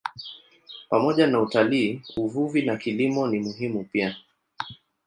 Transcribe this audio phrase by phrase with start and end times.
[0.89, 4.15] Pamoja na utalii, uvuvi na kilimo ni muhimu pia.